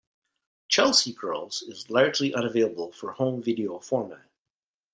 [0.67, 4.25] "Chelsea Girls" is largely unavailable for home video format.